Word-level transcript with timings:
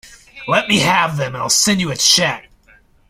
‘Let 0.47 0.67
me 0.67 0.79
have 0.79 1.17
them, 1.17 1.35
and 1.35 1.43
I’ll 1.43 1.49
send 1.51 1.79
you 1.79 1.91
a 1.91 1.95
cheque. 1.95 2.49